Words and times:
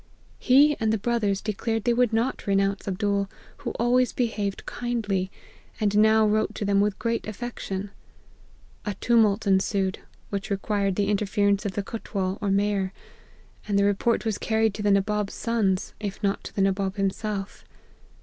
He 0.39 0.75
and 0.79 0.91
the 0.91 0.97
brothers 0.97 1.41
declared 1.41 1.83
they 1.83 1.93
would 1.93 2.11
not 2.11 2.47
renounce 2.47 2.87
Abdool, 2.87 3.29
who 3.57 3.69
always 3.77 4.13
behaved 4.13 4.65
kindly, 4.65 5.29
and 5.79 5.95
now 5.95 6.25
wrote 6.25 6.55
to 6.55 6.65
them 6.65 6.81
with 6.81 6.97
great 6.97 7.27
affection. 7.27 7.91
A 8.83 8.95
tumult 8.95 9.45
ensued, 9.45 9.99
which 10.31 10.49
required 10.49 10.95
the 10.95 11.09
interference 11.11 11.67
of 11.67 11.73
the 11.73 11.83
cutwal, 11.83 12.39
or 12.41 12.49
mayor; 12.49 12.91
and 13.67 13.77
the 13.77 13.83
report 13.83 14.25
was 14.25 14.39
car 14.39 14.61
ried 14.61 14.73
to 14.73 14.81
the 14.81 14.89
Nabob's 14.89 15.35
sons, 15.35 15.93
if 15.99 16.23
not 16.23 16.43
to 16.45 16.55
the 16.55 16.63
Nabob 16.63 16.95
him 16.95 17.11
self. 17.11 17.63